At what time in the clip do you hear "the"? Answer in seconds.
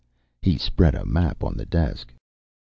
1.57-1.65